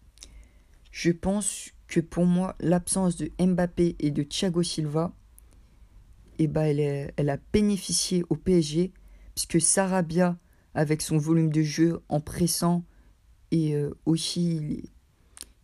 Je 0.91 1.11
pense 1.11 1.71
que 1.87 1.99
pour 1.99 2.25
moi, 2.25 2.55
l'absence 2.59 3.17
de 3.17 3.31
Mbappé 3.39 3.95
et 3.99 4.11
de 4.11 4.23
Thiago 4.23 4.63
Silva, 4.63 5.13
eh 6.39 6.47
ben, 6.47 7.11
elle, 7.17 7.29
a 7.29 7.37
bénéficié 7.51 8.23
au 8.29 8.35
PSG, 8.35 8.93
puisque 9.35 9.59
Sarabia, 9.59 10.37
avec 10.73 11.01
son 11.01 11.17
volume 11.17 11.51
de 11.51 11.61
jeu 11.61 11.99
en 12.07 12.21
pressant, 12.21 12.85
et 13.51 13.75
euh, 13.75 13.93
aussi 14.05 14.83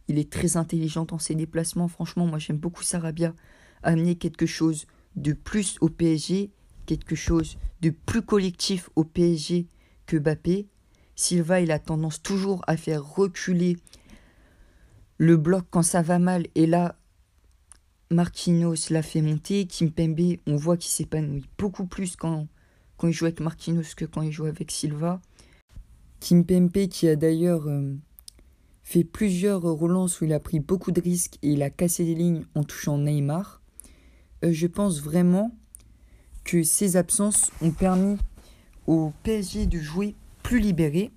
il 0.09 0.19
est, 0.19 0.29
très 0.29 0.57
intelligent 0.57 1.05
dans 1.05 1.19
ses 1.19 1.35
déplacements. 1.35 1.87
Franchement, 1.87 2.27
moi 2.27 2.39
j'aime 2.39 2.57
beaucoup 2.57 2.83
Sarabia 2.83 3.33
amener 3.83 4.15
quelque 4.15 4.45
chose 4.45 4.87
de 5.15 5.31
plus 5.33 5.77
au 5.79 5.89
PSG, 5.89 6.51
quelque 6.85 7.15
chose 7.15 7.57
de 7.81 7.89
plus 7.89 8.21
collectif 8.21 8.89
au 8.95 9.03
PSG 9.03 9.67
que 10.07 10.17
Bappé. 10.17 10.67
Silva, 11.15 11.61
il 11.61 11.71
a 11.71 11.79
tendance 11.79 12.21
toujours 12.21 12.63
à 12.67 12.77
faire 12.77 13.03
reculer 13.05 13.77
le 15.17 15.37
bloc 15.37 15.65
quand 15.69 15.83
ça 15.83 16.01
va 16.01 16.19
mal. 16.19 16.47
Et 16.55 16.67
là, 16.67 16.95
Marquinhos 18.11 18.89
l'a 18.89 19.01
fait 19.01 19.21
monter. 19.21 19.67
Kimpembe, 19.67 20.37
on 20.47 20.55
voit 20.55 20.77
qu'il 20.77 20.91
s'épanouit 20.91 21.45
beaucoup 21.57 21.85
plus 21.85 22.15
quand, 22.15 22.47
quand 22.97 23.07
il 23.07 23.13
joue 23.13 23.25
avec 23.25 23.39
Marquinhos 23.39 23.95
que 23.95 24.05
quand 24.05 24.21
il 24.21 24.31
joue 24.31 24.45
avec 24.45 24.71
Silva. 24.71 25.21
Kimpembe 26.19 26.87
qui 26.87 27.07
a 27.07 27.15
d'ailleurs 27.15 27.67
euh, 27.67 27.95
fait 28.83 29.03
plusieurs 29.03 29.61
relances 29.61 30.21
où 30.21 30.25
il 30.25 30.33
a 30.33 30.39
pris 30.39 30.59
beaucoup 30.59 30.91
de 30.91 31.01
risques 31.01 31.37
et 31.41 31.51
il 31.51 31.61
a 31.61 31.69
cassé 31.69 32.05
des 32.05 32.15
lignes 32.15 32.45
en 32.55 32.63
touchant 32.63 32.97
Neymar. 32.97 33.61
Euh, 34.45 34.51
je 34.51 34.67
pense 34.67 35.01
vraiment 35.01 35.55
que 36.43 36.63
ces 36.63 36.95
absences 36.95 37.51
ont 37.61 37.71
permis 37.71 38.17
au 38.87 39.11
PSG 39.23 39.67
de 39.67 39.79
jouer 39.79 40.15
plus 40.41 40.59
libéré. 40.59 41.11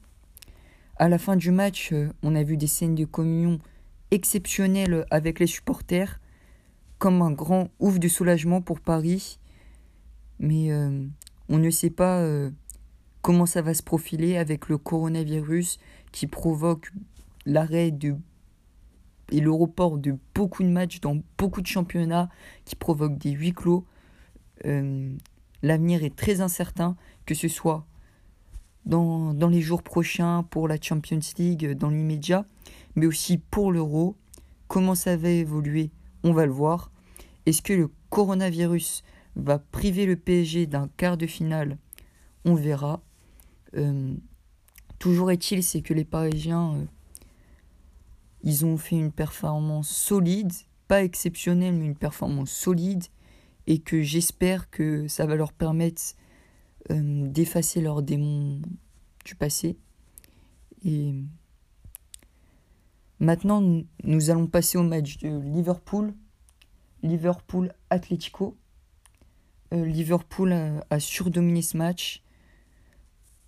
À 0.96 1.08
la 1.08 1.18
fin 1.18 1.36
du 1.36 1.50
match, 1.52 1.92
euh, 1.92 2.12
on 2.22 2.34
a 2.34 2.42
vu 2.42 2.56
des 2.56 2.66
scènes 2.66 2.96
de 2.96 3.04
communion 3.04 3.58
exceptionnelles 4.10 5.06
avec 5.10 5.38
les 5.38 5.46
supporters, 5.46 6.20
comme 6.98 7.22
un 7.22 7.30
grand 7.30 7.70
ouf 7.78 7.98
de 7.98 8.08
soulagement 8.08 8.60
pour 8.60 8.80
Paris. 8.80 9.38
Mais 10.40 10.72
euh, 10.72 11.06
on 11.48 11.58
ne 11.58 11.70
sait 11.70 11.90
pas 11.90 12.18
euh, 12.18 12.50
comment 13.22 13.46
ça 13.46 13.62
va 13.62 13.72
se 13.72 13.82
profiler 13.82 14.36
avec 14.36 14.68
le 14.68 14.76
coronavirus 14.76 15.78
qui 16.12 16.26
provoque 16.26 16.92
l'arrêt 17.46 17.94
et 19.32 19.40
le 19.40 19.52
report 19.52 19.98
de 19.98 20.16
beaucoup 20.34 20.64
de 20.64 20.68
matchs 20.68 21.00
dans 21.00 21.18
beaucoup 21.38 21.62
de 21.62 21.66
championnats, 21.66 22.28
qui 22.64 22.74
provoque 22.74 23.16
des 23.16 23.30
huis 23.30 23.52
clos. 23.52 23.86
L'avenir 25.62 26.04
est 26.04 26.16
très 26.16 26.40
incertain 26.40 26.96
que 27.26 27.34
ce 27.34 27.48
soit 27.48 27.86
dans, 28.86 29.32
les 29.48 29.60
jours 29.60 29.82
prochains 29.82 30.42
pour 30.50 30.68
la 30.68 30.80
Champions 30.80 31.20
League 31.38 31.72
dans 31.72 31.90
l'immédiat, 31.90 32.44
mais 32.96 33.06
aussi 33.06 33.38
pour 33.38 33.72
l'euro. 33.72 34.16
Comment 34.68 34.94
ça 34.94 35.16
va 35.16 35.28
évoluer 35.28 35.90
On 36.24 36.32
va 36.32 36.46
le 36.46 36.52
voir. 36.52 36.90
Est-ce 37.46 37.62
que 37.62 37.72
le 37.72 37.90
coronavirus 38.08 39.02
va 39.36 39.58
priver 39.58 40.06
le 40.06 40.16
PSG 40.16 40.66
d'un 40.66 40.88
quart 40.96 41.16
de 41.16 41.26
finale 41.26 41.78
On 42.44 42.54
verra. 42.54 43.02
Euh, 43.76 44.14
toujours 44.98 45.30
est-il, 45.30 45.62
c'est 45.62 45.82
que 45.82 45.94
les 45.94 46.04
Parisiens, 46.04 46.74
euh, 46.74 46.84
ils 48.42 48.64
ont 48.64 48.76
fait 48.76 48.96
une 48.96 49.12
performance 49.12 49.88
solide, 49.88 50.52
pas 50.88 51.02
exceptionnelle, 51.04 51.74
mais 51.74 51.86
une 51.86 51.96
performance 51.96 52.50
solide, 52.50 53.04
et 53.70 53.78
que 53.78 54.02
j'espère 54.02 54.68
que 54.68 55.06
ça 55.06 55.26
va 55.26 55.36
leur 55.36 55.52
permettre 55.52 56.02
euh, 56.90 57.28
d'effacer 57.28 57.80
leurs 57.80 58.02
démons 58.02 58.60
du 59.24 59.36
passé. 59.36 59.78
Et 60.84 61.14
maintenant, 63.20 63.62
nous 64.02 64.30
allons 64.30 64.48
passer 64.48 64.76
au 64.76 64.82
match 64.82 65.18
de 65.18 65.28
Liverpool. 65.54 66.12
Liverpool 67.04 67.72
Atletico. 67.90 68.58
Euh, 69.72 69.86
Liverpool 69.86 70.52
a, 70.52 70.98
surdominé 70.98 71.62
ce 71.62 71.76
match 71.76 72.24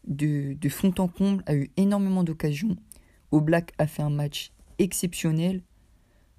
de, 0.06 0.52
de 0.52 0.68
fond 0.68 0.94
en 0.98 1.08
comble, 1.08 1.42
a 1.46 1.56
eu 1.56 1.72
énormément 1.76 2.22
d'occasions. 2.22 2.76
Au 3.32 3.40
Black 3.40 3.72
a 3.78 3.88
fait 3.88 4.02
un 4.02 4.10
match 4.10 4.52
exceptionnel. 4.78 5.64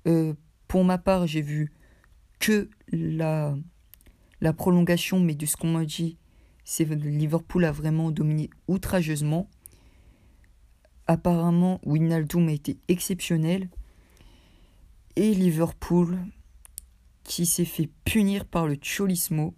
Euh, 0.07 0.35
pour 0.69 0.85
ma 0.85 0.97
part, 0.97 1.27
j'ai 1.27 1.41
vu 1.41 1.73
que 2.39 2.69
la, 2.93 3.57
la 4.43 4.51
prolongation, 4.51 5.21
mais 5.21 5.35
de 5.35 5.45
ce 5.45 5.55
qu'on 5.55 5.71
m'a 5.71 5.85
dit, 5.85 6.17
c'est 6.65 6.83
Liverpool 6.83 7.63
a 7.63 7.71
vraiment 7.71 8.11
dominé 8.11 8.49
outrageusement. 8.67 9.49
Apparemment, 11.07 11.79
Wijnaldum 11.85 12.49
a 12.49 12.51
été 12.51 12.77
exceptionnel. 12.89 13.69
Et 15.15 15.33
Liverpool 15.33 16.19
qui 17.23 17.45
s'est 17.45 17.63
fait 17.63 17.89
punir 18.03 18.45
par 18.45 18.67
le 18.67 18.77
Cholismo 18.81 19.55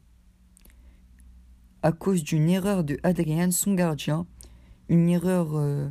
à 1.81 1.91
cause 1.91 2.23
d'une 2.23 2.47
erreur 2.47 2.83
de 2.83 2.99
Adrian, 3.01 3.49
son 3.49 3.73
gardien. 3.73 4.27
Une 4.87 5.09
erreur 5.09 5.55
euh, 5.55 5.89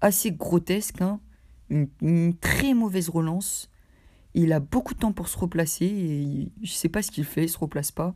assez 0.00 0.32
grotesque, 0.32 1.02
hein. 1.02 1.20
une, 1.68 2.34
très 2.40 2.72
mauvaise 2.72 3.10
relance. 3.10 3.68
Il 4.34 4.52
a 4.52 4.60
beaucoup 4.60 4.94
de 4.94 4.98
temps 4.98 5.12
pour 5.12 5.28
se 5.28 5.38
replacer 5.38 5.86
et 5.86 6.52
je 6.62 6.72
ne 6.72 6.76
sais 6.76 6.88
pas 6.88 7.02
ce 7.02 7.10
qu'il 7.10 7.24
fait, 7.24 7.44
il 7.44 7.48
se 7.48 7.58
replace 7.58 7.92
pas. 7.92 8.14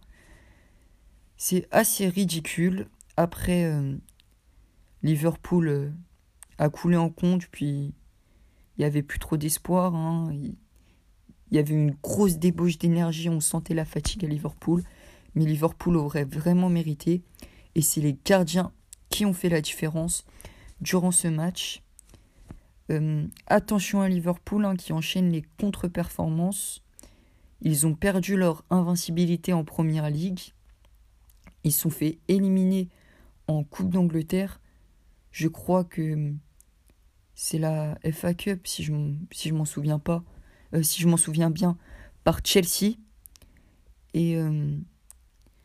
C'est 1.36 1.68
assez 1.70 2.08
ridicule. 2.08 2.88
Après, 3.16 3.64
euh, 3.64 3.96
Liverpool 5.02 5.68
euh, 5.68 5.90
a 6.58 6.68
coulé 6.68 6.96
en 6.96 7.10
compte, 7.10 7.46
puis 7.46 7.94
il 8.76 8.80
n'y 8.80 8.84
avait 8.84 9.02
plus 9.02 9.20
trop 9.20 9.36
d'espoir. 9.36 9.94
Hein. 9.94 10.30
Il, 10.32 10.56
y 11.52 11.58
avait 11.58 11.74
une 11.74 11.96
grosse 12.02 12.38
débauche 12.38 12.78
d'énergie, 12.78 13.28
on 13.28 13.40
sentait 13.40 13.74
la 13.74 13.84
fatigue 13.84 14.24
à 14.24 14.28
Liverpool. 14.28 14.82
Mais 15.34 15.44
Liverpool 15.44 15.96
aurait 15.96 16.24
vraiment 16.24 16.68
mérité. 16.68 17.22
Et 17.74 17.82
c'est 17.82 18.00
les 18.00 18.18
gardiens 18.24 18.72
qui 19.08 19.24
ont 19.24 19.32
fait 19.32 19.48
la 19.48 19.60
différence 19.60 20.24
durant 20.80 21.12
ce 21.12 21.28
match. 21.28 21.82
Euh, 22.90 23.26
attention 23.46 24.00
à 24.00 24.08
Liverpool 24.08 24.64
hein, 24.64 24.76
qui 24.76 24.92
enchaîne 24.92 25.30
les 25.30 25.42
contre-performances. 25.58 26.82
Ils 27.60 27.86
ont 27.86 27.94
perdu 27.94 28.36
leur 28.36 28.64
invincibilité 28.70 29.52
en 29.52 29.64
Première 29.64 30.10
Ligue. 30.10 30.40
Ils 31.64 31.72
sont 31.72 31.90
fait 31.90 32.18
éliminer 32.28 32.88
en 33.46 33.64
Coupe 33.64 33.90
d'Angleterre. 33.90 34.60
Je 35.32 35.48
crois 35.48 35.84
que 35.84 36.32
c'est 37.34 37.58
la 37.58 37.98
FA 38.12 38.34
Cup, 38.34 38.66
si 38.66 38.82
je, 38.82 38.92
si 39.32 39.48
je 39.48 39.54
m'en 39.54 39.64
souviens 39.64 39.98
pas, 39.98 40.24
euh, 40.74 40.82
si 40.82 41.02
je 41.02 41.08
m'en 41.08 41.16
souviens 41.16 41.50
bien, 41.50 41.76
par 42.24 42.40
Chelsea. 42.44 42.96
Et 44.14 44.36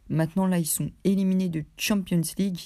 maintenant, 0.10 0.46
là, 0.46 0.60
ils 0.60 0.68
sont 0.68 0.92
éliminés 1.06 1.50
de 1.50 1.63
Champions 1.77 2.22
League. 2.38 2.60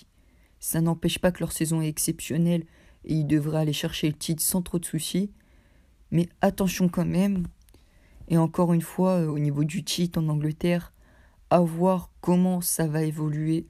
Ça 0.60 0.82
n'empêche 0.82 1.20
pas 1.20 1.32
que 1.32 1.40
leur 1.40 1.52
saison 1.52 1.82
est 1.82 1.88
exceptionnelle 1.88 2.66
et 3.08 3.16
ils 3.16 3.28
devraient 3.28 3.62
aller 3.62 3.74
chercher 3.74 4.08
le 4.08 4.14
titre 4.14 4.44
sans 4.44 4.62
trop 4.62 4.80
de 4.80 4.86
soucis. 4.86 5.32
Mais 6.12 6.30
attention 6.42 6.90
quand 6.90 7.06
même. 7.06 7.48
Et 8.28 8.38
encore 8.38 8.74
une 8.74 8.82
fois, 8.82 9.26
au 9.26 9.40
niveau 9.40 9.64
du 9.64 9.84
titre 9.84 10.20
en 10.20 10.28
Angleterre, 10.28 10.94
à 11.50 11.60
voir 11.62 12.12
comment 12.22 12.62
ça 12.62 12.88
va 12.88 13.04
évoluer 13.04 13.68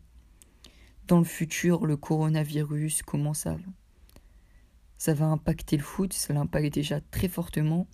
dans 1.08 1.20
le 1.20 1.25
futur, 1.25 1.86
le 1.86 1.96
coronavirus, 1.96 3.03
comment 3.03 3.34
ça, 3.34 3.58
ça 4.98 5.13
va 5.13 5.27
impacter 5.27 5.77
le 5.77 5.84
foot, 5.84 6.12
ça 6.13 6.34
l'impacte 6.34 6.74
déjà 6.74 7.00
très 7.00 7.27
fortement. 7.27 7.88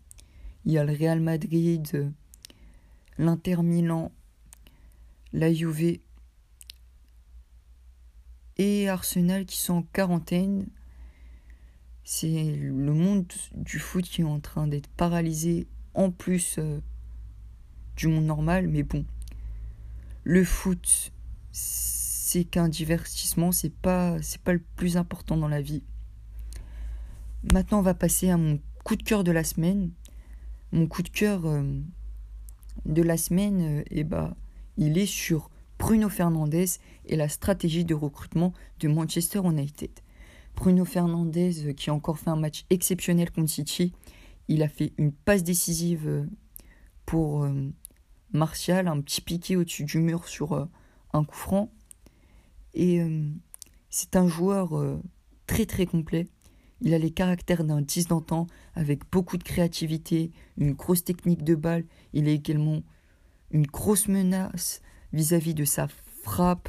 Il 0.66 0.72
y 0.72 0.78
a 0.78 0.86
le 0.86 0.94
Real 0.94 1.20
Madrid, 1.20 2.12
l'Inter 3.18 3.58
Milan, 3.58 4.12
la 5.34 5.52
Juve 5.52 6.00
et 8.58 8.88
Arsenal 8.88 9.46
qui 9.46 9.58
sont 9.58 9.74
en 9.74 9.84
quarantaine. 9.84 10.68
C'est 12.04 12.44
le 12.44 12.94
monde 12.94 13.32
du 13.56 13.80
foot 13.80 14.04
qui 14.04 14.22
est 14.22 14.26
en 14.26 14.40
train 14.40 14.68
d'être 14.68 14.90
paralysé 14.90 15.68
en 15.94 16.12
plus 16.12 16.58
euh, 16.60 16.80
du 17.96 18.08
monde 18.08 18.26
normal. 18.26 18.68
Mais 18.68 18.84
bon, 18.84 19.06
le 20.24 20.44
foot, 20.44 21.12
c'est 21.52 22.44
qu'un 22.44 22.68
divertissement, 22.68 23.52
c'est 23.52 23.74
pas, 23.74 24.22
c'est 24.22 24.42
pas 24.42 24.54
le 24.54 24.62
plus 24.76 24.98
important 24.98 25.38
dans 25.38 25.48
la 25.48 25.62
vie. 25.62 25.84
Maintenant, 27.52 27.80
on 27.80 27.84
va 27.84 27.94
passer 27.94 28.30
à 28.30 28.38
mon 28.38 28.60
coup 28.84 28.96
de 28.96 29.04
cœur 29.04 29.24
de 29.24 29.32
la 29.32 29.44
semaine. 29.44 29.92
Mon 30.72 30.88
coup 30.88 31.04
de 31.04 31.10
cœur 31.10 31.46
euh, 31.46 31.64
de 32.86 33.02
la 33.02 33.18
semaine, 33.18 33.80
euh, 33.80 33.84
eh 33.92 34.04
ben, 34.04 34.36
il 34.78 34.98
est 34.98 35.06
sur 35.06 35.50
Bruno 35.78 36.10
Fernandez 36.10 36.66
et 37.06 37.16
la 37.16 37.30
stratégie 37.30 37.86
de 37.86 37.94
recrutement 37.94 38.54
de 38.80 38.88
Manchester 38.88 39.40
United. 39.44 39.92
Bruno 40.56 40.86
Fernandez, 40.86 41.68
euh, 41.68 41.74
qui 41.74 41.90
a 41.90 41.94
encore 41.94 42.20
fait 42.20 42.30
un 42.30 42.36
match 42.36 42.66
exceptionnel 42.70 43.32
contre 43.32 43.50
City, 43.50 43.94
il 44.48 44.64
a 44.64 44.68
fait 44.68 44.94
une 44.98 45.12
passe 45.12 45.44
décisive 45.44 46.28
pour 47.06 47.48
Martial, 48.34 48.90
un 48.90 49.00
petit 49.00 49.22
piqué 49.22 49.56
au-dessus 49.56 49.86
du 49.86 50.00
mur 50.00 50.28
sur 50.28 50.68
un 51.14 51.24
coup 51.24 51.36
franc. 51.36 51.72
Et 52.74 53.02
c'est 53.90 54.18
un 54.18 54.28
joueur 54.28 55.00
très 55.48 55.66
très 55.66 55.86
complet. 55.86 56.28
Il 56.82 56.94
a 56.94 56.98
les 56.98 57.12
caractères 57.12 57.64
d'un 57.64 57.82
10 57.82 58.08
d'antan, 58.08 58.48
avec 58.76 59.10
beaucoup 59.10 59.38
de 59.38 59.44
créativité, 59.44 60.32
une 60.58 60.74
grosse 60.74 61.06
technique 61.06 61.44
de 61.44 61.56
balle. 61.56 61.86
Il 62.12 62.28
est 62.28 62.36
également 62.36 62.82
une 63.52 63.66
grosse 63.66 64.10
menace 64.10 64.82
vis-à-vis 65.14 65.54
de 65.54 65.64
sa 65.64 65.88
frappe. 66.24 66.68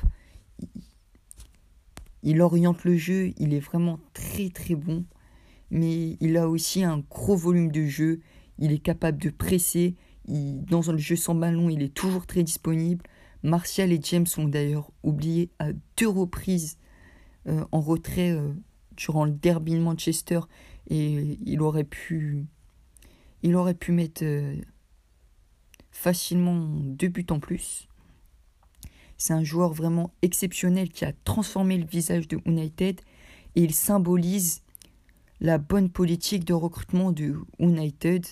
Il 2.25 2.41
oriente 2.41 2.85
le 2.85 2.97
jeu, 2.97 3.33
il 3.39 3.55
est 3.55 3.61
vraiment 3.61 4.01
très 4.15 4.49
très 4.49 4.75
bon. 4.75 5.05
Mais 5.71 6.17
il 6.21 6.37
a 6.37 6.49
aussi 6.49 6.83
un 6.83 6.99
gros 6.99 7.37
volume 7.37 7.71
de 7.71 7.85
jeu. 7.85 8.21
Il 8.59 8.73
est 8.73 8.79
capable 8.79 9.19
de 9.23 9.31
presser. 9.31 9.95
dans 10.27 10.83
le 10.91 10.99
jeu 10.99 11.17
sans 11.17 11.35
ballon, 11.35 11.69
il 11.69 11.83
est 11.83 11.95
toujours 11.95 12.27
très 12.27 12.43
disponible. 12.43 13.05
Martial 13.43 13.93
et 13.93 14.01
James 14.03 14.27
sont 14.27 14.45
d'ailleurs 14.45 14.91
oubliés 15.03 15.51
à 15.59 15.69
deux 15.99 16.09
reprises 16.09 16.79
euh, 17.47 17.63
en 17.73 17.81
retrait 17.83 18.31
euh, 18.31 18.55
durant 18.97 19.27
le 19.27 19.33
derby 19.33 19.75
de 19.75 19.81
Manchester 19.81 20.41
et 20.89 21.39
il 21.45 21.61
aurait 21.61 21.85
pu 21.85 22.47
il 23.43 23.55
aurait 23.55 23.75
pu 23.75 23.93
mettre 23.93 24.25
euh, 24.25 24.57
facilement 25.91 26.57
deux 26.57 27.09
buts 27.09 27.27
en 27.29 27.39
plus. 27.39 27.87
C'est 29.25 29.33
un 29.33 29.43
joueur 29.43 29.73
vraiment 29.73 30.13
exceptionnel 30.21 30.91
qui 30.91 31.07
a 31.07 31.15
transformé 31.25 31.79
le 31.79 31.87
visage 31.87 32.29
de 32.29 32.39
United 32.45 33.01
et 33.55 33.63
il 33.63 33.73
symbolise 33.73 34.61
la 35.41 35.57
bonne 35.57 35.89
politique 35.89 36.45
de 36.45 36.53
recrutement 36.53 37.11
de 37.11 37.35
United. 37.59 38.27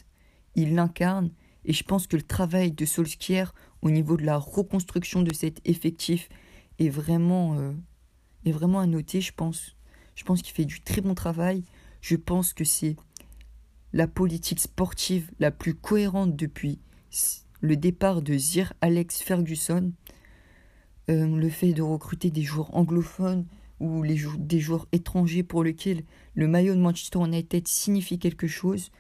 Il 0.55 0.75
l'incarne 0.75 1.31
et 1.65 1.73
je 1.73 1.83
pense 1.83 2.07
que 2.07 2.17
le 2.17 2.23
travail 2.23 2.73
de 2.73 2.85
Solskjaer 2.85 3.55
au 3.81 3.89
niveau 3.89 4.19
de 4.19 4.27
la 4.27 4.37
reconstruction 4.37 5.23
de 5.23 5.33
cet 5.33 5.67
effectif 5.67 6.29
est 6.79 6.91
vraiment, 6.91 7.59
euh, 7.59 7.73
est 8.45 8.53
vraiment 8.53 8.81
à 8.81 8.87
noter, 8.87 9.23
je 9.23 9.33
pense. 9.33 9.75
Je 10.15 10.25
pense 10.25 10.43
qu'il 10.43 10.53
fait 10.55 10.67
du 10.67 10.83
très 10.83 11.01
bon 11.01 11.15
travail. 11.15 11.65
Je 12.03 12.17
pense 12.17 12.53
que 12.53 12.65
c'est 12.65 12.97
la 13.95 14.09
politique 14.09 14.61
sportive 14.61 15.31
la 15.39 15.53
plus 15.53 15.73
cohérente 15.73 16.37
depuis 16.37 16.81
le 17.63 17.79
départ 17.79 18.21
de 18.21 18.37
Sir 18.37 18.75
Alex 18.83 19.23
Ferguson. 19.23 19.93
Euh, 21.11 21.27
le 21.37 21.49
fait 21.49 21.73
de 21.73 21.83
recruter 21.83 22.31
des 22.31 22.43
joueurs 22.43 22.75
anglophones 22.77 23.45
ou 23.81 24.05
des 24.07 24.61
joueurs 24.61 24.87
étrangers 24.93 25.43
pour 25.43 25.65
lesquels 25.65 26.05
le 26.35 26.47
maillot 26.47 26.75
de 26.75 26.81
Manchester 26.81 27.19
United 27.19 27.67
signifie 27.67 28.21
quelque 28.21 28.47
chose. 28.47 28.93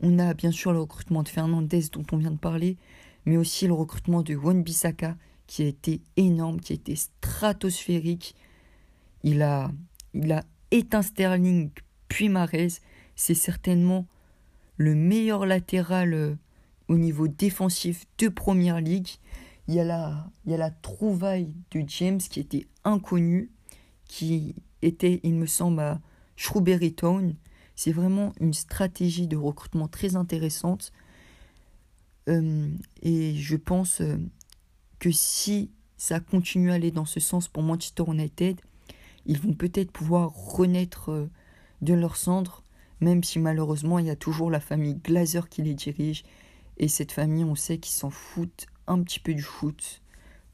On 0.00 0.18
a 0.18 0.32
bien 0.32 0.50
sûr 0.50 0.72
le 0.72 0.80
recrutement 0.80 1.22
de 1.22 1.28
Fernandez 1.28 1.82
dont 1.92 2.06
on 2.12 2.16
vient 2.16 2.30
de 2.30 2.38
parler, 2.38 2.78
mais 3.26 3.36
aussi 3.36 3.66
le 3.66 3.74
recrutement 3.74 4.22
de 4.22 4.34
Wan 4.34 4.62
Bissaka 4.62 5.16
qui 5.46 5.62
a 5.62 5.66
été 5.66 6.00
énorme, 6.16 6.60
qui 6.60 6.72
a 6.72 6.76
été 6.76 6.96
stratosphérique. 6.96 8.34
Il 9.22 9.42
a, 9.42 9.70
il 10.14 10.32
a 10.32 10.44
éteint 10.70 11.02
Sterling 11.02 11.70
puis 12.08 12.30
Marez. 12.30 12.68
C'est 13.14 13.34
certainement 13.34 14.06
le 14.78 14.94
meilleur 14.94 15.44
latéral 15.44 16.14
euh, 16.14 16.34
au 16.88 16.96
niveau 16.96 17.28
défensif 17.28 18.06
de 18.16 18.28
Première 18.28 18.80
Ligue. 18.80 19.10
Il 19.72 19.76
y, 19.76 19.80
a 19.80 19.84
la, 19.84 20.30
il 20.44 20.50
y 20.50 20.54
a 20.54 20.58
la 20.58 20.70
trouvaille 20.70 21.54
de 21.70 21.82
James 21.86 22.18
qui 22.18 22.40
était 22.40 22.66
inconnu, 22.84 23.50
qui 24.04 24.54
était, 24.82 25.20
il 25.22 25.32
me 25.32 25.46
semble, 25.46 25.80
à 25.80 25.98
Shrewsbury 26.36 26.92
Town. 26.92 27.34
C'est 27.74 27.92
vraiment 27.92 28.34
une 28.38 28.52
stratégie 28.52 29.28
de 29.28 29.36
recrutement 29.38 29.88
très 29.88 30.14
intéressante. 30.14 30.92
Euh, 32.28 32.68
et 33.00 33.34
je 33.34 33.56
pense 33.56 34.02
euh, 34.02 34.18
que 34.98 35.10
si 35.10 35.70
ça 35.96 36.20
continue 36.20 36.70
à 36.70 36.74
aller 36.74 36.90
dans 36.90 37.06
ce 37.06 37.18
sens 37.18 37.48
pour 37.48 37.62
Manchester 37.62 38.04
United, 38.08 38.60
ils 39.24 39.40
vont 39.40 39.54
peut-être 39.54 39.90
pouvoir 39.90 40.34
renaître 40.34 41.12
euh, 41.12 41.30
de 41.80 41.94
leur 41.94 42.18
cendre, 42.18 42.62
même 43.00 43.24
si 43.24 43.38
malheureusement 43.38 43.98
il 43.98 44.04
y 44.04 44.10
a 44.10 44.16
toujours 44.16 44.50
la 44.50 44.60
famille 44.60 44.96
Glazer 44.96 45.48
qui 45.48 45.62
les 45.62 45.72
dirige. 45.72 46.24
Et 46.76 46.88
cette 46.88 47.12
famille, 47.12 47.44
on 47.44 47.54
sait 47.54 47.78
qu'ils 47.78 47.94
s'en 47.94 48.10
foutent 48.10 48.66
un 48.86 49.02
petit 49.02 49.20
peu 49.20 49.34
du 49.34 49.42
foot. 49.42 50.02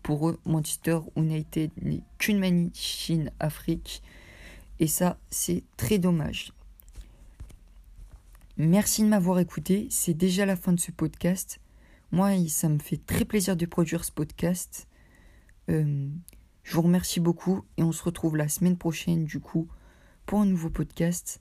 Pour 0.03 0.29
eux, 0.29 0.39
Manchester 0.45 1.01
United 1.17 1.71
n'est 1.83 2.03
qu'une 2.19 2.39
machine 2.39 3.31
Afrique. 3.41 4.03
Et 4.81 4.87
ça, 4.87 5.19
c'est 5.31 5.65
très 5.77 5.99
dommage. 5.99 6.53
Merci 8.57 9.03
de 9.03 9.09
m'avoir 9.09 9.39
écouté. 9.39 9.87
C'est 9.91 10.15
déjà 10.15 10.47
la 10.47 10.57
fin 10.57 10.73
de 10.73 10.81
ce 10.81 10.91
podcast. 10.91 11.61
Moi, 12.11 12.31
ça 12.49 12.69
me 12.69 12.79
fait 12.79 12.97
très 12.97 13.25
plaisir 13.25 13.57
de 13.57 13.67
produire 13.67 14.05
ce 14.05 14.13
podcast. 14.13 14.89
Euh, 15.69 16.09
je 16.63 16.75
vous 16.75 16.83
remercie 16.83 17.21
beaucoup 17.21 17.65
et 17.77 17.83
on 17.83 17.93
se 17.93 18.03
retrouve 18.03 18.37
la 18.37 18.49
semaine 18.49 18.77
prochaine 18.77 19.25
du 19.25 19.41
coup 19.41 19.69
pour 20.27 20.41
un 20.41 20.47
nouveau 20.47 20.71
podcast. 20.71 21.41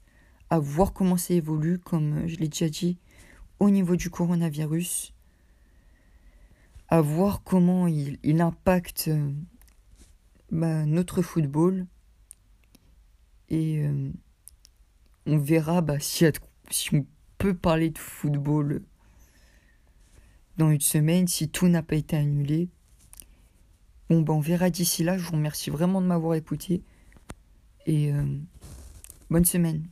À 0.50 0.60
voir 0.60 0.94
comment 0.94 1.18
ça 1.18 1.34
évolue, 1.34 1.80
comme 1.80 2.28
je 2.28 2.38
l'ai 2.38 2.48
déjà 2.48 2.70
dit, 2.70 2.98
au 3.60 3.70
niveau 3.70 3.96
du 3.96 4.10
coronavirus. 4.10 5.14
À 6.90 7.02
voir 7.02 7.44
comment 7.44 7.88
il, 7.88 8.42
impacte 8.42 9.10
euh, 9.10 9.32
bah, 10.52 10.86
notre 10.86 11.22
football. 11.22 11.86
Et 13.50 13.84
euh, 13.84 14.12
on 15.26 15.38
verra 15.38 15.82
bah, 15.82 16.00
si, 16.00 16.26
si 16.70 16.96
on 16.96 17.06
peut 17.38 17.54
parler 17.54 17.90
de 17.90 17.98
football 17.98 18.82
dans 20.58 20.72
une 20.72 20.82
semaine, 20.82 21.28
si 21.28 21.50
tout 21.50 21.68
n'a 21.68 21.84
pas 21.84 21.96
été 21.96 22.16
annulé. 22.16 22.70
Bon, 24.10 24.22
ben 24.22 24.34
on 24.34 24.40
verra 24.40 24.70
d'ici 24.70 25.04
là. 25.04 25.18
Je 25.18 25.24
vous 25.24 25.34
remercie 25.34 25.70
vraiment 25.70 26.02
de 26.02 26.08
m'avoir 26.08 26.36
écouté. 26.36 26.82
Et 27.86 28.12
euh, 28.12 28.26
bonne 29.30 29.46
semaine. 29.46 29.88